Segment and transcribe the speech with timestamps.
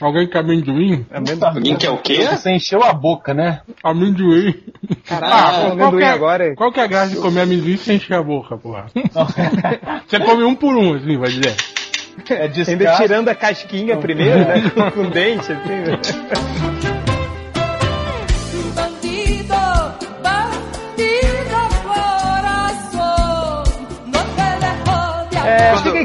[0.00, 1.06] Alguém quer amendoim?
[1.42, 2.26] Alguém quer o quê?
[2.26, 3.60] Você encheu a boca, né?
[3.82, 4.54] Amendoim.
[5.06, 6.54] Caralho, Ah, qual amendoim que é- agora.
[6.56, 8.86] Qual que é a graça de comer amendoim sem encher a boca, porra?
[10.06, 11.54] Você come um por um, assim, vai dizer.
[12.30, 13.02] É Ainda descaso.
[13.02, 14.70] tirando a casquinha primeiro, né?
[14.94, 16.73] Com o dente, assim.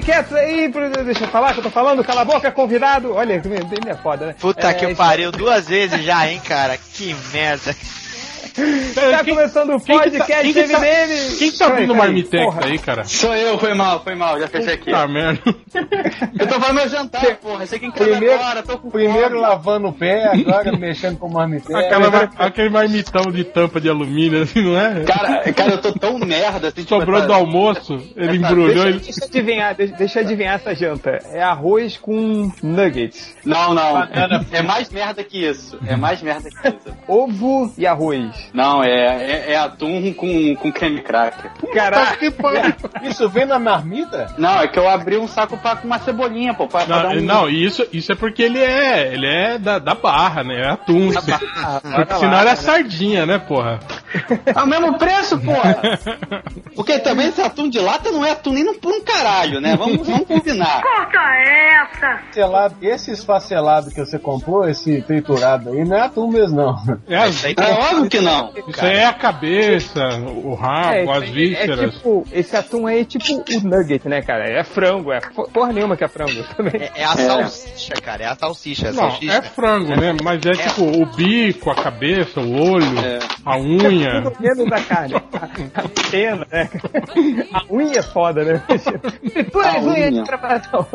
[0.10, 0.68] Quietos aí,
[1.05, 3.14] deixa eu falar que eu tô falando, cala a boca, convidado.
[3.14, 4.36] Olha, ele é foda, né?
[4.39, 6.79] Puta É, que isso- pariu duas vezes já, hein, cara.
[6.96, 7.75] Que merda.
[8.93, 11.37] Tá começando o quem que tá- podcast quem que tá- MDM.
[11.37, 13.04] Quem que tá abrindo o marmitex aí, cara?
[13.05, 14.91] Sou eu, foi mal, foi mal, já fechei aqui.
[14.91, 15.41] Tá merda.
[16.39, 17.65] Eu tô fazendo meu jantar, porra.
[17.65, 19.41] Você quem Primeiro- agora, tô com Primeiro fome.
[19.41, 21.73] lavando o pé, agora mexendo com o marmitex.
[21.73, 25.04] Aquela, aquele marmitão de tampa de alumínio, assim, não é?
[25.04, 26.82] Cara, cara, eu tô tão merda assim.
[26.83, 28.99] tipo, Sobrou do almoço, ele embrulhou Deixa, ele.
[28.99, 31.19] deixa eu adivinhar, deixa, deixa eu adivinhar essa janta.
[31.32, 33.35] É arroz com nuggets.
[33.45, 34.07] Não, não.
[34.52, 35.77] É mais merda que isso.
[35.88, 36.97] É mais merda que isso.
[37.07, 38.48] Ovo e arroz.
[38.53, 41.52] Não, é, é, é atum com, com creme cracker.
[41.73, 42.25] Caraca,
[43.03, 44.33] Isso vem na marmita?
[44.38, 47.16] Não, é que eu abri um saco pra, com uma cebolinha, pô, pra, pra dar
[47.16, 47.25] Não, um...
[47.25, 50.61] não, isso, isso é porque ele é, ele é da, da barra, né?
[50.61, 51.09] É atum.
[51.19, 52.41] Porque barra, senão né?
[52.41, 53.80] era sardinha, né, porra?
[54.45, 55.80] É o mesmo preço, porra!
[56.75, 59.75] Porque também esse atum de lata não é atum nem por um caralho, né?
[59.75, 60.81] Vamos, vamos combinar.
[61.94, 67.00] Esfacelado, esse esfacelado que você comprou, esse triturado aí, não é atum mesmo, não.
[67.08, 67.17] É,
[67.58, 68.28] É óbvio que não.
[68.67, 70.02] Isso aí é a cabeça,
[70.44, 71.94] o rabo, É, as é, vísceras.
[71.95, 74.45] tipo, esse atum aí é tipo o nugget, né, cara?
[74.49, 75.19] É frango, é
[75.53, 76.81] porra nenhuma que é frango também.
[76.81, 78.23] É, é a salsicha, cara.
[78.23, 78.88] É a salsicha.
[78.88, 79.33] É a Não, salsicha.
[79.33, 80.16] é frango, né?
[80.23, 83.19] Mas é tipo o bico, a cabeça, o olho, É.
[83.45, 84.22] a unha.
[84.23, 85.16] Tudo menos da carne.
[85.16, 86.69] A, a pena, né?
[87.53, 88.61] A unha é foda, né?
[88.69, 88.73] A
[89.69, 90.11] as unhas unha.
[90.11, 90.88] de preparação.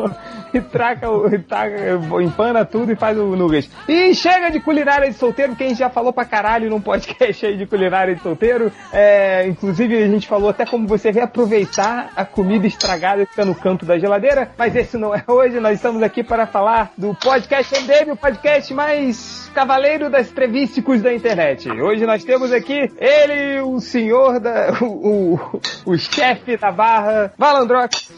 [0.53, 1.27] E traca o.
[1.33, 1.75] E taca,
[2.21, 3.69] empana tudo e faz o nugget.
[3.87, 7.24] E chega de culinária de solteiro, porque a gente já falou pra caralho num podcast
[7.25, 8.71] aí de culinária de solteiro.
[8.91, 13.55] É, inclusive, a gente falou até como você reaproveitar a comida estragada que fica no
[13.55, 14.51] canto da geladeira.
[14.57, 15.59] Mas esse não é hoje.
[15.59, 21.13] Nós estamos aqui para falar do podcast MDM, o podcast mais cavaleiro das trevísticos da
[21.13, 21.69] internet.
[21.69, 24.77] Hoje nós temos aqui ele, o senhor da.
[24.81, 28.09] o, o, o chefe da barra, Valandrox.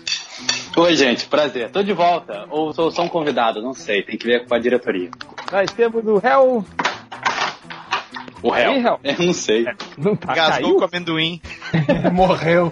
[0.75, 1.72] Oi, gente, prazer.
[1.72, 2.46] Tô de volta.
[2.51, 4.03] Ou sou só um convidado, não sei.
[4.03, 5.09] Tem que ver com a diretoria.
[5.51, 6.63] Nós temos o Hell.
[8.41, 8.99] O réu.
[9.03, 9.65] Eu não sei.
[9.97, 10.77] Não tá Gasgou caiu?
[10.77, 11.41] com amendoim.
[12.13, 12.71] Morreu.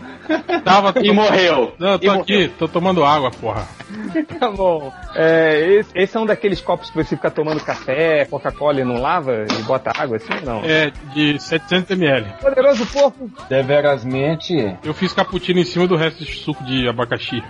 [0.63, 0.93] Tava.
[1.01, 1.73] E morreu.
[1.77, 3.67] Não, eu tô E aqui, tô tomando água, porra.
[4.39, 4.91] Tá bom.
[5.13, 8.99] É, esse, esse é um daqueles copos que você fica tomando café, Coca-Cola e não
[8.99, 10.33] lava e bota água assim?
[10.43, 10.61] Não.
[10.63, 12.39] É de 700ml.
[12.39, 13.29] Poderoso porco.
[13.49, 14.77] Deverasmente.
[14.83, 17.43] Eu fiz cappuccino em cima do resto de suco de abacaxi.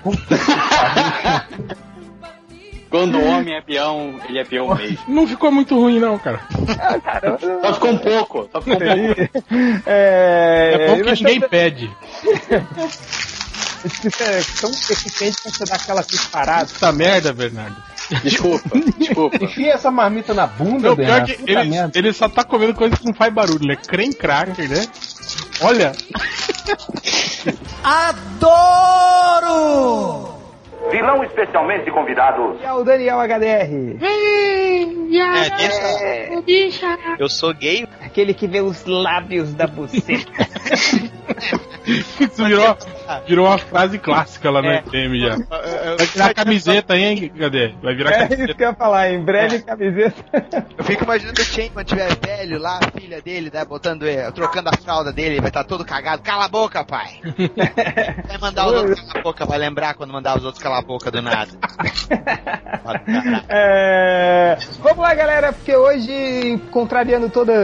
[2.97, 4.97] Quando o homem é peão, ele é peão mesmo.
[5.07, 6.41] Não ficou muito ruim, não, cara.
[6.79, 7.38] Ah, cara.
[7.61, 8.50] Só ficou um pouco.
[8.51, 9.22] Só ficou um pouco.
[9.85, 11.91] É, É bom que ninguém estamos- pede.
[13.85, 16.66] Isso é tão eficiente que você dá aquela disparada.
[16.67, 17.75] Puta merda, Bernardo.
[18.23, 19.44] Desculpa, desculpa.
[19.44, 21.25] Enfia essa marmita na bunda, Não, pior Bernardo.
[21.27, 21.97] que Puta ele, merda.
[22.00, 23.75] ele só tá comendo coisa que não faz barulho, né?
[23.75, 24.85] Creme cracker, né?
[25.62, 25.91] Olha,
[30.91, 32.57] Vilão especialmente convidado.
[32.62, 33.97] E é o Daniel HDR.
[36.31, 36.97] É, deixa.
[37.18, 37.88] Eu sou gay.
[38.01, 40.31] Aquele que vê os lábios da buceta.
[41.85, 42.78] isso virou,
[43.27, 44.81] virou uma frase clássica lá no É.
[44.81, 45.38] FM já.
[45.97, 47.31] Vai virar camiseta, hein?
[47.38, 47.73] Cadê?
[47.81, 48.53] Vai virar É isso camiseta.
[48.53, 50.16] que eu ia falar, em breve camiseta.
[50.77, 54.29] Eu fico imaginando o Shane quando tiver velho lá, a filha dele, né, botando, eh,
[54.31, 56.21] trocando a fralda dele, vai estar todo cagado.
[56.21, 57.19] Cala a boca, pai!
[58.27, 60.81] Vai mandar os outros calar a boca, vai lembrar quando mandar os outros calar a
[60.85, 61.51] boca do nada.
[63.49, 67.55] É, Vamos lá, galera, porque hoje, contrariando todas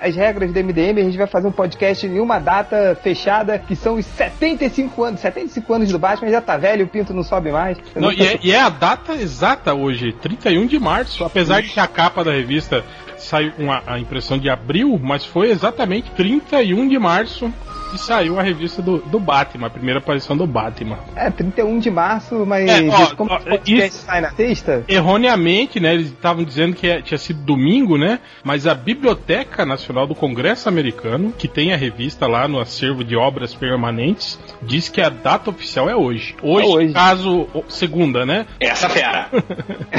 [0.00, 3.74] as regras do MDM, a gente vai fazer um podcast em uma data fechada, que
[3.76, 5.20] são os 75 anos.
[5.20, 7.78] 75 anos do Batman, já tá velho, o pinto não sobe mais.
[7.94, 11.24] Não, e, é, e é a data exata hoje, 31 de março.
[11.24, 12.84] Apesar de que a capa da revista
[13.16, 17.52] saiu com a, a impressão de abril, mas foi exatamente 31 de março
[17.94, 20.98] que saiu a revista do, do Batman, a primeira aparição do Batman.
[21.14, 24.84] É, 31 de março, mas É, ó, como ó, o podcast isso- sai na sexta,
[24.88, 25.94] Erroneamente, né?
[25.94, 28.18] Eles estavam dizendo que é- tinha sido domingo, né?
[28.42, 33.14] Mas a Biblioteca Nacional do Congresso Americano, que tem a revista lá no acervo de
[33.16, 36.34] obras permanentes, diz que a data oficial é hoje.
[36.42, 36.92] Hoje, É hoje.
[36.92, 38.46] caso segunda, né?
[38.58, 39.28] Essa fera.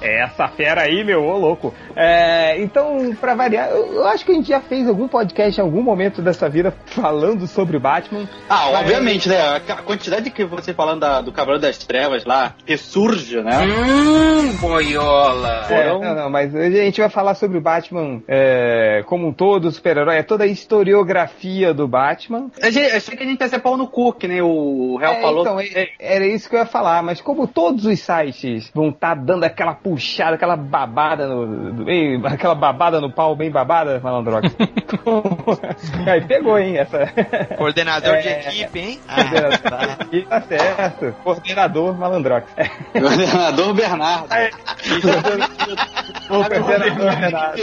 [0.00, 1.74] É essa fera aí, meu, ô louco.
[1.96, 5.62] É, então, pra variar, eu, eu acho que a gente já fez algum podcast em
[5.64, 8.28] algum momento dessa vida falando falando sobre o Batman.
[8.48, 9.36] Ah, obviamente, né?
[9.56, 13.58] A quantidade que você falando da- do Cavaleiro das Trevas lá, ressurge, né?
[13.60, 15.66] Hum, boiola.
[15.68, 19.70] É, não, não, mas a gente vai falar sobre o Batman é, como um todo,
[19.70, 22.50] super-herói, é toda a historiografia do Batman.
[22.62, 25.20] Gente, achei que a gente ia ser pau no cu, que nem o Real É,
[25.22, 25.42] falou.
[25.42, 29.14] então, é- era isso que eu ia falar, mas como todos os sites vão estar
[29.14, 31.84] dando aquela puxada, aquela babada no.
[31.84, 34.54] bem- aquela babada no pau, bem babada, Malandrox.
[36.06, 37.12] Aí pegou, hein, essa.
[37.56, 38.40] Coordenador de É.
[38.40, 39.00] equipe, hein?
[39.08, 40.06] Ah, tá.
[40.12, 41.12] E tá certo.
[41.24, 42.46] Coordenador Malandrox.
[42.92, 44.26] Coordenador Bernardo.
[44.26, 44.28] O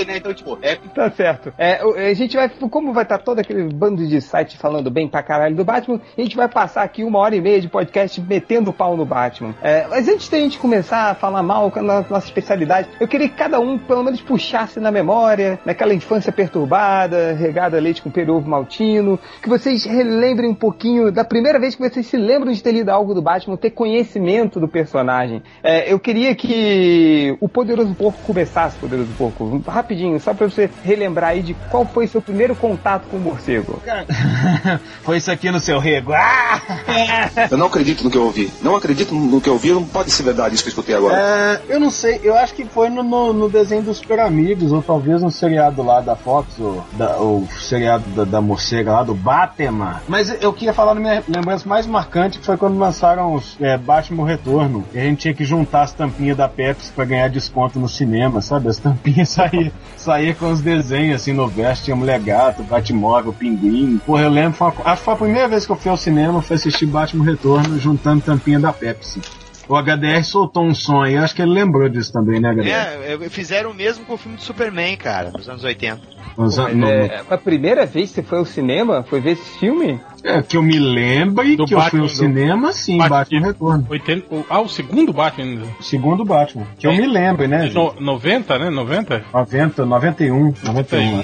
[0.05, 0.17] né?
[0.17, 1.53] Então, tipo, é Tá certo.
[1.57, 5.23] É, a gente vai, como vai estar todo aquele bando de site falando bem pra
[5.23, 8.69] caralho do Batman, a gente vai passar aqui uma hora e meia de podcast metendo
[8.69, 9.53] o pau no Batman.
[9.61, 13.35] É, mas antes da gente começar a falar mal na nossa especialidade, eu queria que
[13.35, 18.41] cada um pelo menos puxasse na memória, naquela infância perturbada, regada a leite com peru
[18.41, 22.71] maltino, que vocês relembrem um pouquinho da primeira vez que vocês se lembram de ter
[22.71, 25.41] lido algo do Batman, ter conhecimento do personagem.
[25.63, 31.31] É, eu queria que o Poderoso Porco começasse, Poderoso Porco, rapidinho, só pra você relembrar
[31.31, 33.81] aí de qual foi seu primeiro contato com o morcego.
[35.03, 36.13] Foi isso aqui no seu rego.
[36.13, 36.61] Ah!
[37.51, 38.51] Eu não acredito no que eu ouvi.
[38.61, 41.15] Não acredito no que eu ouvi, não pode ser verdade isso que eu escutei agora.
[41.17, 44.71] É, eu não sei, eu acho que foi no, no, no desenho dos Super Amigos,
[44.71, 49.03] ou talvez no seriado lá da Fox, ou da- o seriado da, da morcega lá,
[49.03, 50.01] do Batman.
[50.07, 53.77] Mas eu queria falar na minha lembrança mais marcante, que foi quando lançaram os é,
[53.77, 54.83] Batman Retorno.
[54.93, 58.41] E a gente tinha que juntar as tampinhas da Pepsi pra ganhar desconto no cinema,
[58.45, 58.69] sabe?
[58.69, 63.97] As tampinhas saía, saía com os desenhos assim no verso, tinha Mulher Gato, Batmóvel, Pinguim.
[64.05, 65.97] Porra, eu lembro, foi uma- acho que foi a primeira vez que eu fui ao
[65.97, 69.21] cinema, foi assistir Batman Retorno juntando tampinha da Pepsi.
[69.67, 72.67] O HDR soltou um som aí, acho que ele lembrou disso também, né, HDR?
[72.69, 76.01] É, eu- fizeram o mesmo com o filme do Superman, cara, nos anos 80.
[76.37, 79.31] Nos an- Mas, no- é, a primeira vez que você foi ao cinema, foi ver
[79.31, 79.99] esse filme?
[80.23, 83.17] É, que eu me lembre Do que eu fui Batman, ao do- cinema, sim, Batman.
[83.17, 83.87] Batman, Retorno.
[83.89, 85.63] 80, o- ah, o segundo Batman.
[85.79, 86.65] O segundo Batman.
[86.77, 86.97] Que eu É.
[86.97, 88.69] me lembre, né, no, 90, né?
[88.69, 89.23] 90?
[89.33, 91.23] 90, 91, 91.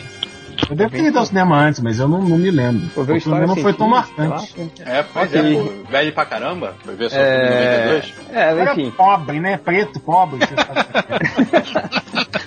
[0.71, 2.87] Eu devo ter ido ao cinema antes, mas eu não, não me lembro.
[2.91, 4.55] Foi ver O história não foi tão marcante.
[4.85, 5.39] É, pois Ok.
[5.39, 6.73] é, pô, velho pra caramba.
[6.83, 8.13] Foi ver só o filme de É, 92.
[8.31, 8.91] é, Era enfim.
[8.91, 9.57] pobre, né?
[9.57, 10.39] Preto, pobre.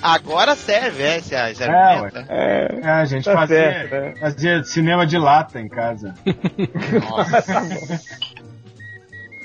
[0.03, 2.19] Agora serve, é, esse, esse É, argumento?
[2.31, 3.57] É, é, a gente Tá fazia,
[3.89, 6.15] certo, fazia cinema de lata em casa.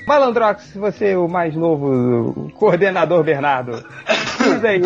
[0.06, 3.84] Malandrox, você é o mais novo o coordenador Bernardo.
[4.42, 4.80] Diz aí?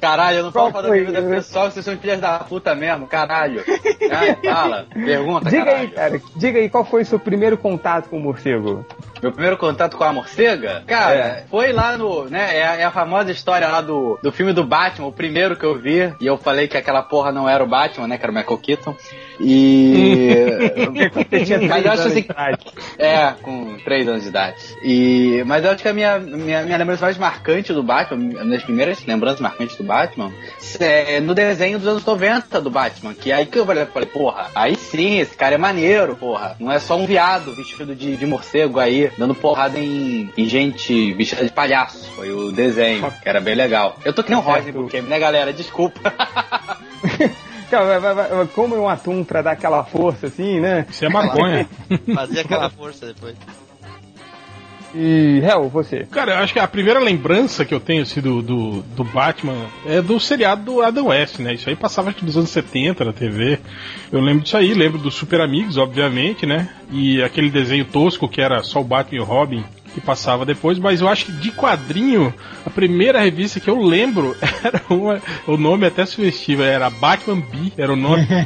[0.00, 1.00] Caralho, eu não falo da foi?
[1.00, 3.62] minha vida pessoal, vocês são filhas da puta mesmo, caralho.
[4.44, 5.80] Fala, pergunta, Diga caralho.
[5.82, 6.22] aí, cara.
[6.36, 8.86] Diga aí, qual foi o seu primeiro contato com o morcego?
[9.22, 10.82] Meu primeiro contato com a morcega?
[10.86, 11.44] Cara, É.
[11.50, 12.24] foi lá no.
[12.28, 12.56] né?
[12.58, 15.64] É, a- é a famosa história lá do, do filme do Batman, o primeiro que
[15.64, 16.14] eu vi.
[16.20, 18.16] E eu falei que aquela porra não era o Batman, né?
[18.16, 18.94] Que era o Michael Keaton.
[19.40, 20.34] E.
[21.68, 22.22] Mas eu acho assim.
[22.22, 22.66] de idade.
[22.98, 24.56] É, com 3 anos de idade.
[24.82, 28.62] E, mas eu acho que a minha, minha, minha lembrança mais marcante do Batman, das
[28.62, 30.32] primeiras lembranças marcantes do Batman,
[30.80, 33.14] é no desenho dos anos 90 do Batman.
[33.14, 36.56] Que é aí que eu falei, porra, aí sim, esse cara é maneiro, porra.
[36.58, 41.12] Não é só um viado vestido de, de morcego aí, dando porrada em, em gente
[41.14, 42.10] vestida de palhaço.
[42.12, 43.96] Foi o desenho, que era bem legal.
[44.04, 45.52] Eu tô que nem um Rodney né, galera?
[45.52, 46.12] Desculpa.
[47.70, 50.86] Cara, vai- vai- vai- Come um atum pra dar aquela força, assim, né?
[50.88, 51.68] Isso é maconha.
[52.14, 53.36] Fazia aquela força depois.
[54.94, 56.06] E, Hel, você?
[56.10, 59.66] Cara, eu acho que a primeira lembrança que eu tenho assim, do, do, do Batman
[59.86, 61.52] é do seriado do Adam West, né?
[61.54, 63.58] Isso aí passava acho que nos anos 70 na TV.
[64.10, 66.70] Eu lembro disso aí, lembro dos Super Amigos, obviamente, né?
[66.90, 69.62] E aquele desenho tosco que era só o Batman e o Robin
[69.98, 72.32] que passava depois, mas eu acho que de quadrinho,
[72.64, 75.20] a primeira revista que eu lembro era uma.
[75.46, 78.26] O nome é até sugestivo, era Batman B, era o nome.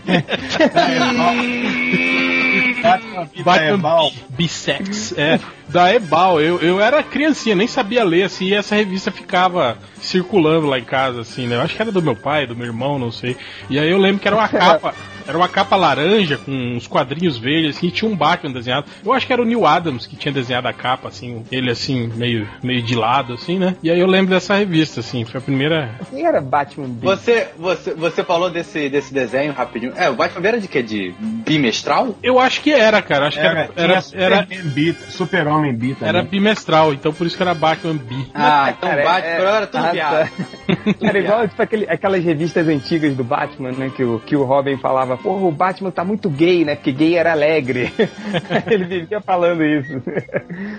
[3.44, 4.10] Batman.
[4.30, 6.40] Bissex, é, da Ebal.
[6.40, 10.84] Eu, eu era criancinha, nem sabia ler, assim, e essa revista ficava circulando lá em
[10.84, 11.56] casa, assim, né?
[11.56, 13.36] Eu acho que era do meu pai, do meu irmão, não sei.
[13.70, 14.94] E aí eu lembro que era uma capa,
[15.26, 18.86] era uma capa laranja com uns quadrinhos verdes, assim, e tinha um Batman desenhado.
[19.04, 22.08] Eu acho que era o Neil Adams que tinha desenhado a capa, assim, ele assim,
[22.14, 23.76] meio, meio de lado, assim, né?
[23.82, 25.90] E aí eu lembro dessa revista, assim, foi a primeira.
[26.10, 27.06] Quem era Batman B?
[27.06, 29.92] Você, você, você falou desse, desse desenho rapidinho.
[29.96, 30.82] É, o Batman era de quê?
[30.82, 31.14] De
[31.46, 32.16] bimestral?
[32.22, 33.28] Eu acho que era, cara.
[33.28, 36.08] Acho que Era, era, era, tinha era, B, Super-Homem B também.
[36.08, 38.14] era bimestral, então por isso que era Batman B.
[38.34, 40.28] Ah, então Cara, Batman é- era tudo viado.
[40.28, 40.32] tá.
[41.02, 43.90] Era igual tipo, aquele- aquelas revistas antigas do Batman, né?
[43.94, 46.74] Que o, que o Robin falava falava, porra, o Batman tá muito gay, né?
[46.74, 47.92] Porque gay era alegre.
[48.66, 50.02] ele vivia falando isso.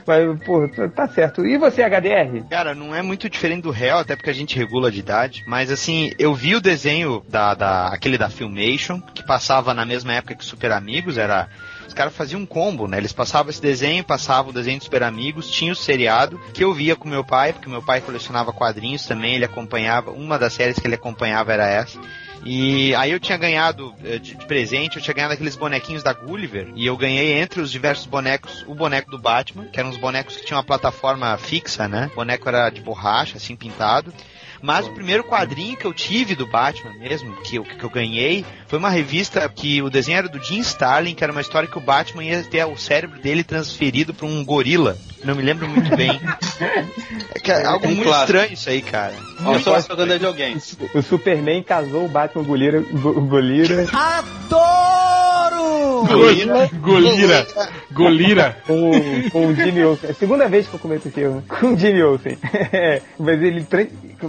[0.05, 1.45] Mas, pô, tá- tá certo.
[1.45, 2.43] E você, HDR?
[2.49, 5.43] Cara, não é muito diferente do réu, até porque a gente regula de idade.
[5.47, 10.13] Mas assim, eu vi o desenho da, da aquele da Filmation, que passava na mesma
[10.13, 11.47] época que Super Amigos, era.
[11.87, 12.97] Os caras faziam um combo, né?
[12.97, 16.73] Eles passavam esse desenho, passavam o desenho dos Super Amigos, tinha o seriado, que eu
[16.73, 20.79] via com meu pai, porque meu pai colecionava quadrinhos também, ele acompanhava, uma das séries
[20.79, 21.99] que ele acompanhava era essa.
[22.45, 26.11] E aí eu tinha ganhado eh, de, de presente, eu tinha ganhado aqueles bonequinhos da
[26.11, 29.97] Gulliver, e eu ganhei entre os diversos bonecos o boneco do Batman, que eram uns
[29.97, 32.09] bonecos que tinham uma plataforma fixa, né?
[32.11, 34.13] O boneco era de borracha, assim, pintado.
[34.63, 38.45] Mas o primeiro quadrinho que eu tive do Batman mesmo, que eu, que eu ganhei,
[38.65, 41.77] foi uma revista que o desenho era do Jim Starlin, que era uma história que
[41.77, 44.97] o Batman ia ter o cérebro dele transferido para um gorila.
[45.21, 46.17] Não me lembro muito bem.
[47.35, 48.31] É que é algo muito clássico.
[48.31, 49.13] estranho isso aí, cara.
[49.45, 50.55] Ó, só a propaganda de alguém.
[50.93, 52.79] O Superman casou o Batman Golira.
[52.81, 53.19] Go-
[55.57, 56.73] Golira Golira.
[56.73, 57.47] Golira.
[57.91, 58.57] Golira.
[58.67, 60.09] com, com o Jimmy Olsen.
[60.09, 61.43] É a segunda vez que eu cometo esse erro.
[61.47, 62.37] Com o Jimmy Olsen.
[62.73, 63.63] É, mas ele.
[63.63, 63.85] tra-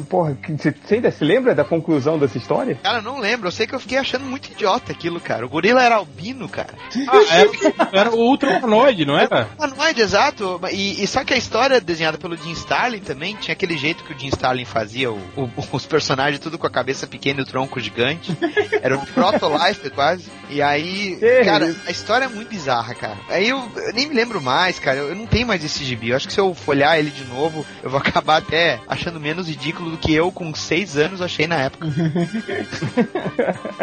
[0.09, 2.77] Porra, você ainda se lembra da conclusão dessa história?
[2.83, 3.47] Cara, não lembro.
[3.47, 5.47] Eu sei que eu fiquei achando muito idiota aquilo, cara.
[5.47, 6.75] O gorila era albino, cara.
[7.09, 9.49] Ah, era, era o Ultra Humanoide, não era?
[9.57, 10.61] Humanoide, exato.
[10.73, 14.13] E, e só que a história desenhada pelo Jim Starlin também tinha aquele jeito que
[14.13, 17.47] o Jim Starlin fazia, o- o- os personagens tudo com a cabeça pequena e o
[17.47, 18.37] tronco gigante.
[18.83, 20.25] Era um proto-life quase.
[20.55, 21.81] E aí, Que cara, isso?
[21.85, 23.17] a história é muito bizarra, cara.
[23.29, 24.99] Aí eu, eu nem me lembro mais, cara.
[24.99, 26.11] Eu, eu não tenho mais esse gibi.
[26.11, 29.49] Eu acho que se eu folhar ele de novo, eu vou acabar até achando menos
[29.49, 31.89] ridículo do que eu com seis anos achei na época.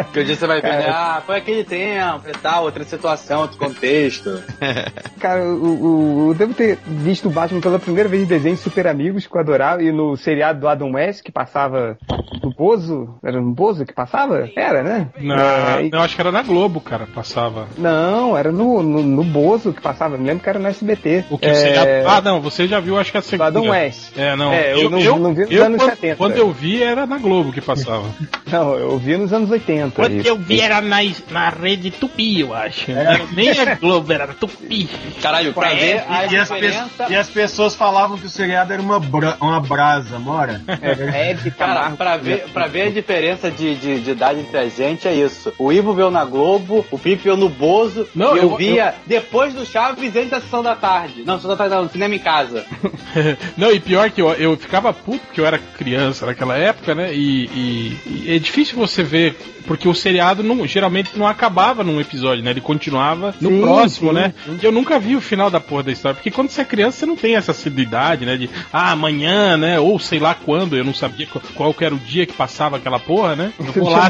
[0.04, 0.86] Porque um dia você vai ver, né?
[0.88, 4.42] Ah, foi aquele tempo e tal, outra situação, outro contexto.
[5.20, 8.62] Cara, o, o- eu devo ter visto o Batman pela primeira vez em desenho de
[8.62, 11.98] Super Amigos, que eu adorava, e no seriado do Adam West, que passava
[12.42, 13.18] no Bozo.
[13.22, 14.48] Era no Bozo que passava?
[14.56, 15.08] Era, né?
[15.18, 17.66] Na, É, e- eu acho que era na Globo, cara, passava.
[17.78, 20.16] Não, era no, no, no Bozo que passava.
[20.18, 21.24] Me lembro que era no SBT.
[21.30, 21.54] O que é...
[21.54, 21.82] você já-
[22.16, 23.48] Ah, não, você já viu, acho que a do segunda.
[23.48, 24.16] Adam West.
[24.16, 24.52] É, não.
[24.52, 26.16] É, eu não- não vi nos eu, anos quando, 70.
[26.16, 28.04] Quando eu vi, era na Globo que passava.
[28.52, 29.92] Não, eu vi nos anos 80.
[29.96, 30.28] Quando isso.
[30.28, 30.98] eu vi, era na,
[31.30, 32.90] na rede Tupi, eu acho.
[32.90, 34.90] Era- nem a Globo, era Tupi.
[35.22, 37.06] Caralho, pra ver a E as, diferença.
[37.08, 40.60] e as pessoas falavam que o seriado era uma, bra- uma brasa, mora?
[40.82, 44.68] É, de Cara, pra ver, pra ver a diferença de, de, de idade entre a
[44.68, 45.50] gente é isso.
[45.58, 49.54] O Ivo viu na Globo, o Pipe viu no Bozo, Não, eu, eu- via depois
[49.54, 51.22] do Chaves antes da sessão da tarde.
[51.24, 52.64] Não, sessão da tarde não, no cinema em casa.
[53.56, 57.12] Não, e pior que eu, eu ficava puto porque eu era criança naquela época, né?
[57.14, 57.96] E, e-
[58.26, 62.50] e é difícil você ver, porque o seriado não, geralmente não acabava num episódio, né?
[62.50, 64.34] Ele continuava no Sim, próximo, sim, né?
[64.60, 66.98] E eu nunca vi o final da porra da história, porque quando você é criança
[66.98, 68.36] você não tem essa assiduidade, né?
[68.36, 69.78] De, ah, amanhã, né?
[69.78, 72.98] Ou sei lá quando, eu não sabia qual, qual era o dia que passava aquela
[72.98, 73.52] porra, né?
[73.58, 74.08] Eu vou não lá,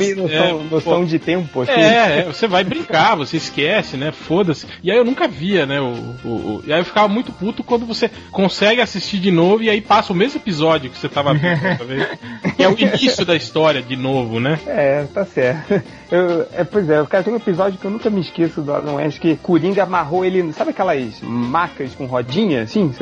[0.71, 1.73] noção, é, de tempo, assim.
[1.73, 4.13] é, é, você vai brincar, você esquece, né?
[4.13, 4.67] Foda-se.
[4.83, 5.81] E aí eu nunca via, né?
[5.81, 5.93] O,
[6.25, 9.71] o- o- E aí eu ficava muito puto quando você consegue assistir de novo e
[9.71, 11.63] aí passa o mesmo episódio que você tava vendo.
[12.57, 14.59] Que é o início da história de novo, né?
[14.67, 15.83] É, tá certo.
[16.13, 18.97] Eu, é, pois é, cara, tem um episódio que eu nunca me esqueço do Adam
[18.97, 22.93] West, que Coringa amarrou ele, sabe aquelas macas com rodinha, assim?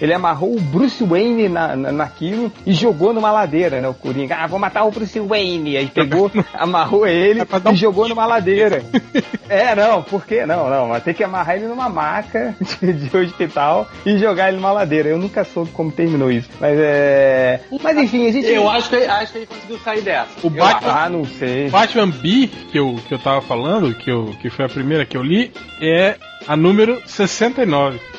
[0.00, 4.36] Ele amarrou o Bruce Wayne na, na, naquilo e jogou numa ladeira, né, o Coringa.
[4.36, 5.76] Ah, vou matar o Bruce Wayne.
[5.76, 7.40] Aí pegou, amarrou ele
[7.72, 8.69] e jogou numa ladeira.
[9.48, 10.46] É, não, por quê?
[10.46, 14.58] Não, não, mas tem que amarrar ele numa maca de, de hospital e jogar ele
[14.58, 15.08] numa ladeira.
[15.08, 16.48] Eu nunca soube como terminou isso.
[16.60, 17.60] Mas é...
[17.82, 18.46] Mas enfim, a gente...
[18.46, 20.30] Eu acho que, acho que ele conseguiu sair dessa.
[20.44, 21.02] O Batman-.
[21.04, 21.68] Ah, não sei.
[21.68, 25.16] Batman B, que eu, que eu tava falando, que, eu, que foi a primeira que
[25.16, 28.00] eu li, é a número 69.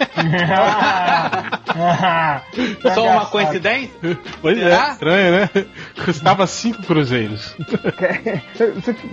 [2.94, 3.92] Só uma coincidência?
[4.42, 4.92] Pois é, Será?
[4.92, 5.50] estranho, né?
[6.04, 7.56] Custava 5 cruzeiros.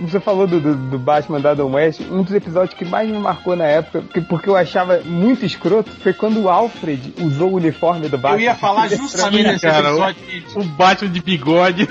[0.07, 3.17] Você, falou do, do, do Batman da Adam West, um dos episódios que mais me
[3.17, 8.09] marcou na época, porque, eu achava muito escroto, foi quando o Alfred usou o uniforme
[8.09, 8.39] do Batman.
[8.39, 10.23] Eu ia falar justamente nesse cara, episódio.
[10.55, 11.87] O Batman de bigode.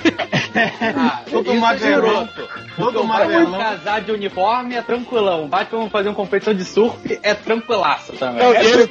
[0.97, 2.68] Ah, é escroto.
[2.79, 3.59] Todo magrelão.
[3.59, 5.45] casar de uniforme é tranquilão.
[5.45, 8.43] O Batman fazer uma competição de surf é tranquilaço também.
[8.43, 8.91] Não, ele,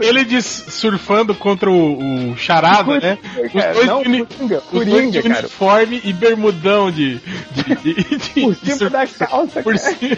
[0.00, 3.18] ele de surfando contra o, o Charada, né?
[3.44, 5.40] Os dois, não, de uni- Coringa, os dois Coringa, de cara.
[5.40, 7.16] uniforme e bermudão de.
[7.18, 9.92] de, de, de- Por cima surf- da calça, por cara.
[9.94, 10.16] cima.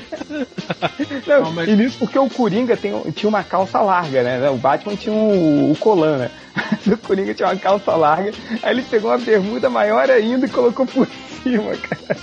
[1.26, 4.50] Não, Não, mas- E nisso porque o Coringa tem, tinha uma calça larga, né?
[4.50, 6.30] O Batman tinha um, o colan, né?
[6.86, 10.84] O Coringa tinha uma calça larga, aí ele pegou uma bermuda maior ainda e colocou
[10.86, 11.06] por
[11.42, 12.16] cima, cara.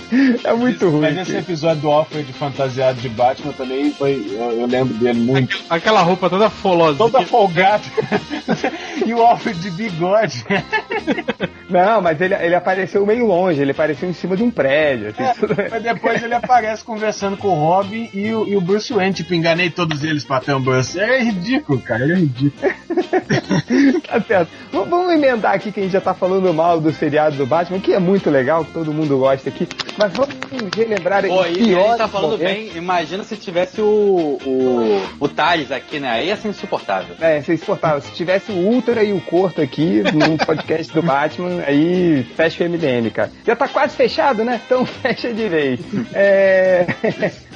[0.44, 1.00] É muito ruim.
[1.00, 4.26] Mas esse episódio do Alfred fantasiado de Batman também foi.
[4.30, 5.58] Eu, eu lembro dele muito.
[5.70, 6.98] Aquela roupa toda folosa.
[6.98, 7.82] Toda folgada.
[9.06, 10.44] e o Alfred de bigode.
[11.68, 15.08] Não, mas ele, ele apareceu meio longe, ele apareceu em cima de um prédio.
[15.16, 18.92] assim, tudo- Mas depois ele aparece conversando com o Robin e o, e o Bruce
[18.92, 19.12] Wayne.
[19.14, 20.98] Tipo, enganei todos eles pra ter um Bruce.
[20.98, 22.04] É ridículo, cara.
[22.04, 22.72] Ele é ridículo.
[24.08, 24.48] Tá certo.
[24.72, 27.78] V- Vamos emendar aqui que a gente já tá falando mal do seriado do Batman,
[27.80, 29.66] que é muito legal, que todo mundo gosta aqui.
[29.96, 30.34] Mas vamos
[30.76, 32.54] relembrar Pô, e piores tá falando momentos.
[32.54, 36.10] bem, imagina se tivesse o, o, o Thales aqui, né?
[36.10, 37.16] Aí ia ser insuportável.
[37.20, 38.00] É, ser exportável.
[38.00, 42.68] Se tivesse o Ultra e o Corto aqui no podcast do Batman, aí fecha o
[42.68, 43.30] MDM, cara.
[43.46, 44.60] Já tá quase fechado, né?
[44.66, 45.80] Então fecha de vez.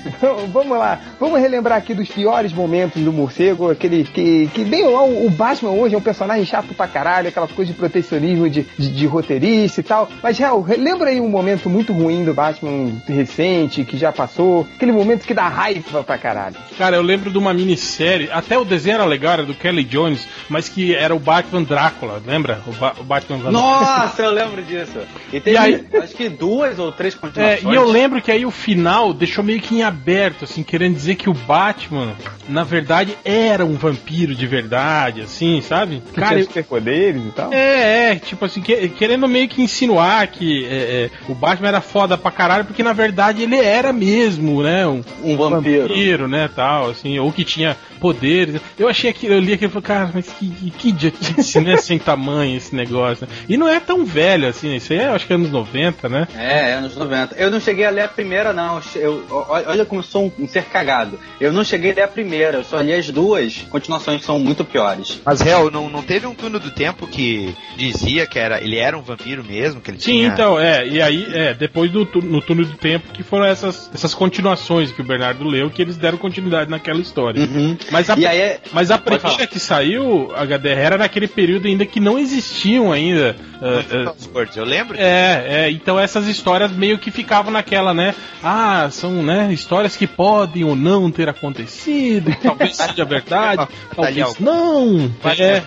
[0.05, 0.47] É...
[0.53, 5.03] Vamos lá, vamos relembrar aqui dos piores momentos do morcego, aquele que, que bem lá,
[5.03, 8.67] o o Batman hoje é um personagem chato pra caralho, aquela coisa de protecionismo de,
[8.79, 10.09] de, de roteirista e tal.
[10.23, 14.91] Mas, real, lembra aí um momento muito ruim do Batman recente, que já passou, aquele
[14.93, 16.57] momento que dá raiva pra caralho.
[16.77, 20.27] Cara, eu lembro de uma minissérie, até o desenho era legal, era do Kelly Jones,
[20.49, 22.61] mas que era o Batman Drácula, lembra?
[22.67, 24.99] O, Ba- o Batman Van Nossa, eu lembro disso.
[25.33, 27.63] E teve, E aí- acho que duas ou três É, continuações.
[27.63, 31.15] e eu lembro que aí o final deixou meio que em aberto, assim, querendo dizer
[31.17, 32.15] que o Batman,
[32.49, 36.03] na verdade, era um vampiro de verdade, assim, sabe?
[36.13, 37.53] Que Cara, tinha superpoderes e tal.
[37.53, 40.71] é, é, tipo assim, que- querendo meio que insinuar que é,
[41.05, 44.87] é, o Batman era foda pra caralho, porque na verdade ele era mesmo, né?
[44.87, 46.27] Um, Um vampiro.
[46.29, 48.61] né, tal, assim, ou que tinha poderes.
[48.77, 51.77] Eu achei aquilo, eu li aquilo e falei, cara, mas que, que, que idiotice, né?
[51.77, 53.29] Sem tamanho esse negócio.
[53.29, 53.33] né?
[53.49, 56.27] E não é tão velho assim, isso aí é, acho que é anos 90, né?
[56.37, 57.37] É, anos 90.
[57.37, 58.81] Eu não cheguei a ler a primeira, não.
[58.97, 61.19] Eu, olha como eu sou um, um ser cagado.
[61.41, 64.41] Eu não cheguei a ler a primeira, eu só li as duas continuações que são
[64.41, 65.21] muito piores.
[65.25, 68.99] Mas, réu, não, não teve um túnel do tempo que dizia que era, ele era
[68.99, 69.81] um vampiro mesmo?
[69.81, 70.29] Que ele Sim, tinha...
[70.29, 74.13] então, é, e aí, é, depois do no túnel do tempo que foram essas, essas
[74.13, 77.43] continuações que o Bernardo leu, que eles deram continuidade naquela história.
[77.43, 77.77] Uhum.
[77.93, 81.85] Mas a, E aí é- mas a primeira que saiu, HDR, era naquele período ainda
[81.87, 83.37] que não existiam ainda.
[83.61, 88.15] ah, Osborne, Eu lembro é, é, então essas histórias meio que ficavam naquela, né?
[88.43, 95.13] Ah, são, né, histórias que podem ou não ter acontecido, talvez seja verdade, talvez não.
[95.23, 95.63] Mas É,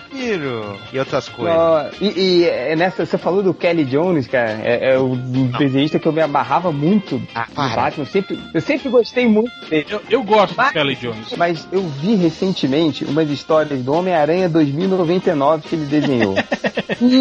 [0.92, 1.56] e outras coisas.
[2.00, 5.14] E, e, é, nessa, você falou do Kelly Jones, cara, é, é o
[5.58, 7.76] desenhista que eu me abarrava muito Ah, para.
[7.76, 8.02] Batman.
[8.02, 9.86] Eu sempre, eu sempre gostei muito dele.
[9.88, 11.34] eu, eu gosto do Kelly Jones.
[11.36, 16.34] Mas eu vi recentemente umas histórias do Homem-Aranha 2099 que ele desenhou.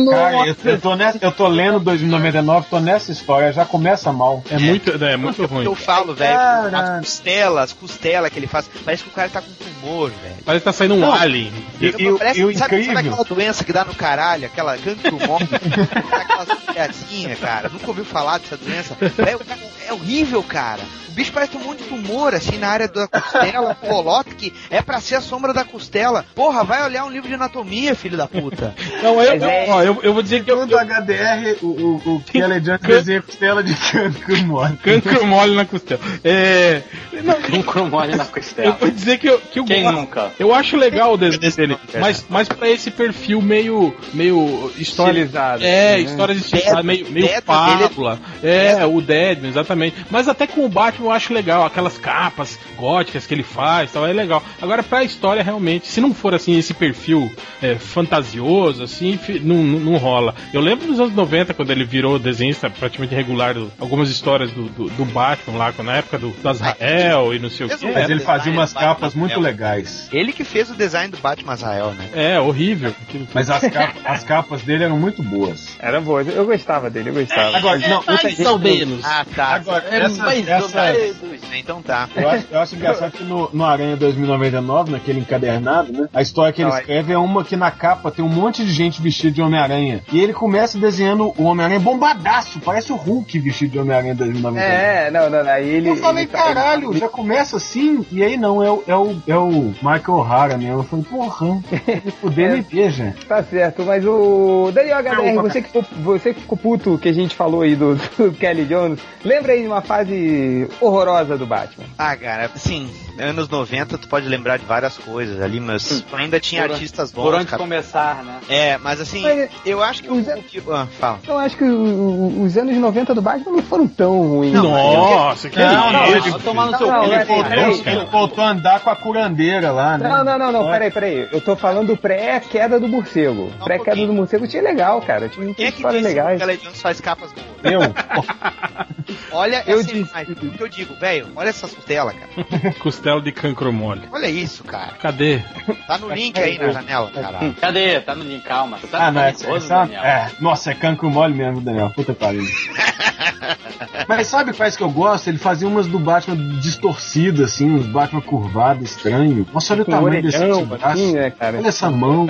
[0.09, 4.43] Cara, eu, eu tô nessa, eu tô lendo 2099, tô nessa história, já começa mal.
[4.49, 5.65] É muito, é, muito ruim.
[5.65, 9.41] Eu falo, velho, as costelas, as costelas que ele faz, parece que o cara tá
[9.41, 10.35] com tumor, velho.
[10.45, 11.13] Parece que tá saindo um Não.
[11.13, 11.51] alien.
[11.81, 13.13] E, e o- Parece, e o sabe, sabe incrível.
[13.13, 15.49] aquela doença que dá no caralho, aquela cancro morte,
[16.11, 17.69] aquelas criatinhas, cara?
[17.69, 18.95] Nunca ouviu falar dessa doença?
[19.01, 20.81] É, é horrível, cara.
[21.09, 24.81] O bicho parece um monte de tumor, assim, na área da costela, bolota, que é
[24.85, 26.25] pra ser a sombra da costela.
[26.35, 28.73] Porra, vai olhar um livro de anatomia, filho da puta.
[29.01, 32.23] Não, eu, é- eu, ó, eu, eu vou dizer que eu, HDR, o, o, o
[32.31, 34.77] Kelly Jones Can- desenha costela de cancro mole.
[34.77, 35.99] cancro mole na costela.
[36.23, 36.81] É,
[37.23, 38.71] não, Um cromole na eu costela.
[38.79, 40.31] vou dizer que eu, que eu Quem gosto- nunca?
[40.39, 41.99] Eu acho legal o desenho dele, É.
[41.99, 45.99] mas, mas pra esse perfil meio, meio história, Estilizado, é, né?
[45.99, 49.95] histórias estilizadas, meio, meio Deadman, fábula, é, o Deadman, exatamente.
[50.09, 54.05] Mas até com o Batman eu acho legal, aquelas capas góticas que ele faz, tal,
[54.05, 54.43] é legal.
[54.65, 59.79] Agora pra história realmente, se não for assim esse perfil é, fantasioso, assim, não, não,
[59.79, 60.33] não rola.
[60.53, 64.63] Eu lembro dos anos 90 quando ele virou desenhista praticamente regular, do- algumas histórias do,
[64.69, 67.85] do, do Batman lá, na época do, do Azrael e não sei o que.
[67.93, 70.09] Mas ele fazia umas Batman capas muito legais.
[70.11, 72.09] Ele que fez o design do Batman Azrael, né?
[72.13, 72.93] É, horrível.
[73.33, 75.75] Mas as, capa- as capas dele eram muito boas.
[75.79, 77.57] Era boa, eu gostava dele, eu gostava.
[77.57, 79.03] Agora, não, gente- ou menos.
[79.05, 79.45] Ah, tá.
[79.55, 81.41] Agora, É essa, mais essa, menos.
[81.53, 82.09] Então tá.
[82.15, 86.07] Eu acho, eu acho engraçado que no, no Aranha 2099, naquele encadernado, né?
[86.13, 88.63] A história que ele Não, é- escreve é uma que na capa tem um monte
[88.65, 90.01] de gente vestida de Homem-Aranha.
[90.11, 94.59] E ele começa desenhando o Homem-Aranha bombadaço, parece o Hulk vestido de Homem-Aranha 2099.
[94.65, 95.89] É, não, não, aí ele.
[95.89, 99.15] Eu falei, ele tá- caralho, já começa assim, e aí não, é o, é o,
[99.27, 100.79] é o Michael O'Hara mesmo.
[100.79, 103.13] Eu falei, porra, se puder, me veja.
[103.27, 104.71] Tá certo, mas o.
[104.73, 107.75] Daniel HDR, Não, você que, ficou, você que ficou puto que a gente falou aí
[107.75, 111.85] do, do Kelly Jones, lembra aí de uma fase horrorosa do Batman?
[111.97, 116.39] Ah, cara, assim, anos 90 tu pode lembrar de várias coisas ali, mas tu ainda
[116.39, 117.57] tinha Por- artistas bons, Por onde cara.
[117.61, 118.39] começar, né?
[118.49, 120.15] É, mas assim, Mas- eu acho que o.
[120.19, 121.19] o que- ah, fala.
[121.27, 124.53] Eu acho que os anos 90 do Batman não foram tão ruins.
[124.53, 126.13] Nossa, que Não, não, isso?
[126.17, 127.55] ele- Vai tomar no Não, seu não, é- né, Voltou, cara?
[127.55, 130.09] Peraí, ele voltou a andar com a curandeira lá, né?
[130.09, 131.27] Não, não, não, não, peraí, peraí.
[131.31, 133.51] Eu tô falando pré-queda do morcego.
[133.61, 135.29] Um Pré-queda do morcego tinha legal, cara.
[135.29, 136.39] Tinha Quem é que disse que legais.
[136.39, 137.45] Kelly Jones faz capas boas?
[137.63, 137.79] Eu?
[139.31, 140.09] Olha Eu essa disse.
[140.11, 140.33] imagem.
[140.33, 142.73] O que eu digo, velho, olha essas costelas, cara.
[142.79, 144.07] Costela de cancro mole.
[144.11, 144.93] Olha isso, cara.
[144.99, 145.39] Cadê?
[145.87, 147.53] Tá no link aí na janela, cara.
[147.61, 147.99] Cadê?
[148.01, 148.77] Tá no link, calma.
[148.77, 150.03] Você tá Ah, nervoso, essa- Daniel?
[150.03, 151.91] é, nossa, é cancro mole mesmo, Daniel.
[151.95, 152.43] Puta que pariu.
[154.07, 155.27] Mas sabe quais que eu gosto?
[155.29, 159.47] Ele fazia umas do Batman distorcidas, assim, uns Batman curvados, estranho.
[159.53, 160.85] Nossa, olha o tamanho desse braço.
[160.85, 161.57] assim, né, cara?
[161.57, 162.27] Olha essa mão.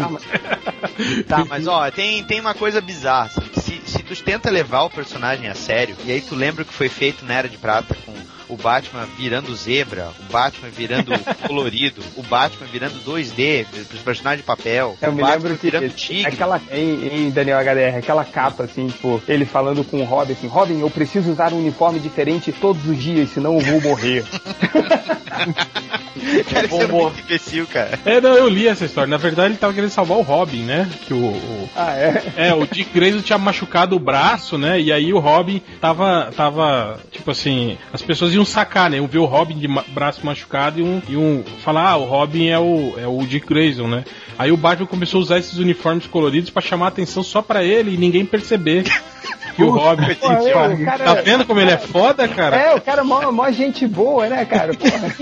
[1.27, 4.89] Tá, mas ó, tem, tem uma coisa bizarra, assim, se, se tu tenta levar o
[4.89, 7.95] personagem a sério, e aí tu lembra o que foi feito na Era de Prata
[8.05, 8.13] com
[8.49, 11.11] o Batman virando zebra, o Batman virando
[11.47, 15.69] colorido, o Batman virando 2D, os personagens de papel, Eu o me Batman lembro que
[15.71, 16.27] virando tigre.
[16.27, 20.47] aquela em, em Daniel HDR, aquela capa assim, tipo, ele falando com o Robin assim,
[20.47, 24.23] Robin, eu preciso usar um uniforme diferente todos os dias, senão eu vou morrer.
[26.49, 27.99] Cara, isso é muito imbecil, cara.
[28.05, 29.09] É, não, eu li essa história.
[29.09, 30.89] Na verdade, ele tava querendo salvar o Robin, né?
[31.05, 32.23] Que o, o- ah, é?
[32.37, 34.79] É, o Dick Grayson tinha machucado o braço, né?
[34.79, 38.97] E aí o Robin tava, tava, tipo assim, as pessoas iam sacar, né?
[38.97, 42.05] Iam ver o Robin de ma- braço machucado e um, e um falar, ah, o
[42.05, 44.03] Robin é o, é o Dick Grayson, né?
[44.37, 47.93] Aí o Batman começou a usar esses uniformes coloridos pra chamar atenção só pra ele
[47.93, 48.83] e ninguém perceber
[49.55, 50.13] que o Robin.
[50.15, 52.55] Pô, eu, o cara, Tá vendo como ele é foda, cara?
[52.55, 54.73] É, o cara é mó, mó gente boa, né, cara?
[54.73, 55.15] Porra,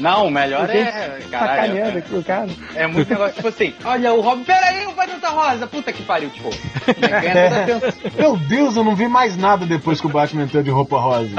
[0.00, 0.72] Não, o melhor é.
[1.18, 2.46] gente Caralho, sacaneando aqui o cara.
[2.74, 5.92] é muito negócio, tipo assim, olha o Robin, pera aí, o Pai Santa Rosa, puta
[5.92, 6.50] que pariu, tipo.
[6.50, 7.92] A atenção.
[8.18, 11.34] Meu Deus, eu não vi mais nada depois que o Batman entrou de roupa rosa.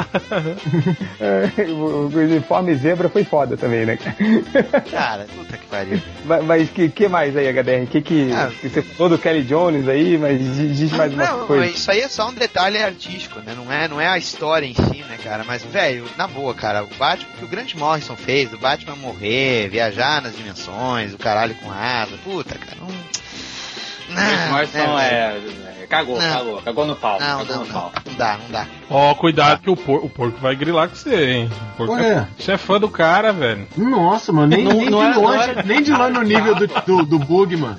[1.20, 3.98] É, o, o uniforme zebra foi foda também, né?
[3.98, 4.82] cara?
[4.82, 6.02] Cara, puta que pariu.
[6.26, 7.88] Mas, mas que, que mais aí, HDR?
[7.90, 8.50] Que que, Ah.
[8.60, 11.57] que você falou do Kelly Jones aí, mas diz diz mais uma Não, coisa.
[11.58, 13.54] Mas isso aí é só um detalhe artístico, né?
[13.56, 15.44] Não é, não é a história em si, né, cara?
[15.44, 19.70] Mas, velho, na boa, cara, o Batman, que o Grant Morrison fez, o Batman morrer,
[19.70, 22.88] viajar nas dimensões, o caralho com asa, puta, cara, não.
[24.08, 25.84] Não, não né, é.
[25.84, 26.34] é, Cagou, Não.
[26.38, 27.20] cagou, cagou no pau.
[27.20, 27.92] Não, cagou não, no não, pau.
[28.06, 28.68] não dá, não dá.
[28.90, 31.50] Ó, cuidado que o, por- o porco vai grilar com você, hein?
[31.74, 32.10] O porco Ué.
[32.10, 33.68] é, você é fã do cara, velho.
[33.78, 36.22] Nossa, mano, nem, Não- nem não de é- não longe, é- nem de longe no
[36.24, 37.76] nível do, do, do Bugman.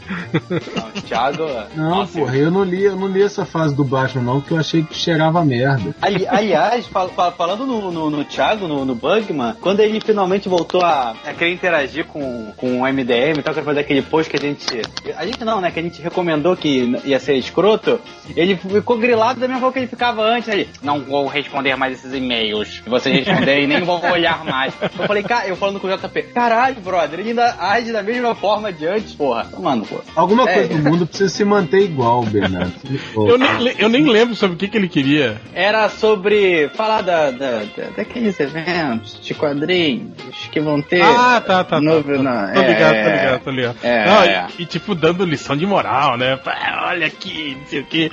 [0.77, 1.47] Não, o Thiago.
[1.75, 4.55] Não, Nossa, porra, eu não li, eu não li essa fase do Batman, não, porque
[4.55, 5.95] eu achei que cheirava merda.
[6.01, 10.49] Ali- aliás, fal- fal- falando no, no, no Thiago, no, no Bugman, quando ele finalmente
[10.49, 14.31] voltou a, a querer interagir com, com o MDM e tal, querer fazer aquele post
[14.31, 14.67] que a gente.
[15.17, 15.71] A gente não, né?
[15.71, 17.98] Que a gente recomendou que ia ser escroto,
[18.37, 20.69] ele ficou grilado da mesma forma que ele ficava antes ali.
[20.83, 22.81] Não vou responder mais esses e-mails.
[22.85, 24.73] Se vocês responderem, nem vou olhar mais.
[24.81, 28.35] Eu falei, cara, eu falando com o JP, caralho, brother, ele ainda age da mesma
[28.35, 29.47] forma de antes, porra.
[29.59, 30.01] Mano, pô.
[30.15, 30.55] Alguma É.
[30.55, 32.73] coisa no mundo precisa se manter igual, Bernardo.
[33.17, 35.41] Eu nem, eu nem lembro sobre o que, que ele queria.
[35.53, 40.13] Era sobre falar da, da, da- daqueles eventos de quadrinhos
[40.51, 41.03] que vão ter.
[41.03, 41.81] Ah, tá, tá.
[41.81, 42.23] no- tá, tá.
[42.23, 43.13] na- tô é, ligado, tô é.
[43.17, 43.77] ligado, tô ligado.
[43.83, 44.47] É, Não, é.
[44.59, 46.39] E, e, tipo, dando lição de moral, né?
[46.87, 48.11] Olha aqui, não sei o que.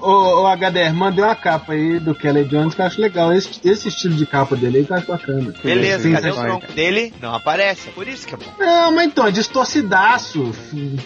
[0.00, 3.32] Ô, ô HDR, mandei uma capa aí do Kelly Jones que eu acho legal.
[3.32, 5.54] Esse, esse estilo de capa dele aí que eu acho bacana.
[5.64, 7.14] Beleza, Sim, cadê o tronco dele?
[7.22, 8.52] Não aparece, é por isso que é bom.
[8.58, 10.52] Não, mas então, é distorcidaço.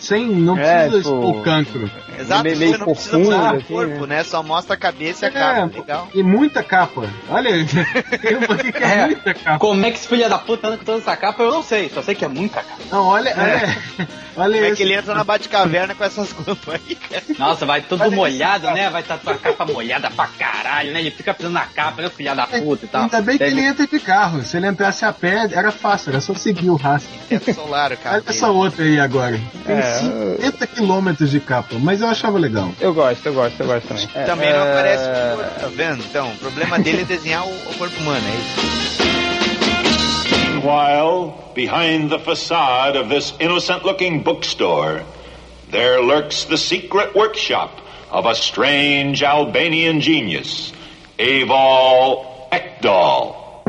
[0.01, 1.91] Sem, não É, precisa tipo, expor o cancro.
[2.19, 4.17] Exato, meio- você meio não precisa mostrar o assim, corpo, né?
[4.17, 4.25] né?
[4.25, 5.65] Só mostra a cabeça e a É, cara.
[5.67, 6.09] Legal.
[6.13, 7.09] E muita capa.
[7.29, 7.51] Olha,
[8.21, 9.07] tem uma aqui que é, É.
[9.07, 9.59] muita capa.
[9.61, 11.41] Como é que esse filho da puta anda com toda essa capa?
[11.45, 12.83] Eu não sei, só sei que é muita capa.
[12.91, 13.79] Não, olha, olha,
[14.37, 16.88] olha Como é que ele entra na Batcaverna com essas roupas aí, cara?
[17.39, 18.89] Nossa, vai todo molhado, né?
[18.91, 21.01] Vai estar tua capa molhada pra caralho, né?
[21.01, 22.09] Ele fica pisando na capa, né?
[22.11, 23.03] Filha da puta e tal.
[23.03, 24.43] Ainda bem que ele entra de carro.
[24.43, 27.11] Se ele entrasse a pé, era fácil, era só seguir o rastro.
[27.29, 28.17] Teto solar, o cara.
[28.17, 29.39] Olha essa outra aí agora.
[29.67, 29.93] Tem É,
[30.39, 32.73] 50 quilômetros de capa, mas eu achava legal.
[32.81, 34.09] Eu gosto, eu gosto, eu gosto também.
[34.15, 36.05] É, Também não é, aparece o corpo, tá vendo?
[36.05, 39.29] Então, o problema dele é desenhar o, o corpo humano, é isso.
[40.61, 45.03] Meanwhile, behind the facade of this innocent looking bookstore,
[45.71, 47.71] there lurks the secret workshop
[48.11, 50.73] of a strange Albanian genius,
[52.51, 53.63] Ekdal.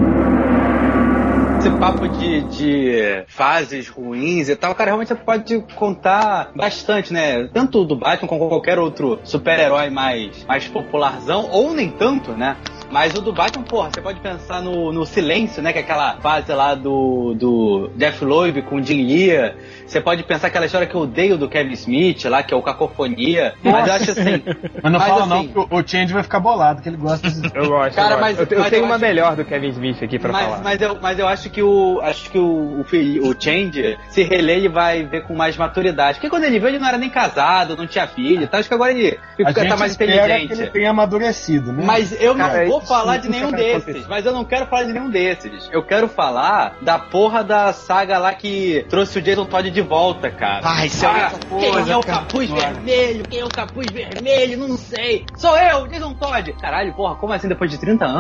[1.60, 7.50] Esse papo de, de fases ruins e tal, cara, realmente você pode contar bastante, né?
[7.54, 12.56] Tanto do Batman como qualquer outro super-herói mais, mais popularzão, ou nem tanto, né?
[12.92, 15.72] Mas o do Batman, porra, você pode pensar no, no Silêncio, né?
[15.72, 19.54] Que é aquela fase lá do, do Jeff Loeb com Jim Lee.
[19.86, 22.62] Você pode pensar aquela história que eu odeio do Kevin Smith lá, que é o
[22.62, 23.54] Cacofonia.
[23.64, 24.44] Mas eu acho assim.
[24.82, 26.98] Mas não mas fala assim, não, porque o o Change vai ficar bolado, que ele
[26.98, 27.42] gosta desse...
[27.54, 27.96] Eu gosto.
[27.96, 28.22] Cara, eu gosto.
[28.22, 30.46] mas- eu, eu mas tenho eu uma acho- melhor do Kevin Smith aqui pra mas,
[30.46, 30.62] falar.
[30.64, 32.82] mas, eu, mas eu acho que o acho que o, o,
[33.30, 36.16] o Change, se reler, ele vai ver com mais maturidade.
[36.18, 38.44] Porque quando ele veio, ele não era nem casado, não tinha filho.
[38.44, 40.48] Então acho que agora ele A fica, gente tá mais inteligente.
[40.48, 41.84] que ele tenha amadurecido, né?
[41.86, 44.08] Mas eu Cara, não vou isso falar de nenhum desses.
[44.08, 45.70] Mas eu não quero falar de nenhum desses.
[45.72, 50.30] Eu quero falar da porra da saga lá que trouxe o Jason Todd de volta,
[50.32, 50.62] cara.
[50.64, 52.18] Ah, isso é Ah, outra Quem coisa, é o cara.
[52.20, 53.24] capuz vermelho?
[53.30, 54.58] Quem é o capuz vermelho?
[54.58, 55.26] Não sei.
[55.38, 56.54] Sou eu, Jason Todd.
[56.54, 58.16] Caralho, porra, como assim depois de 30 anos?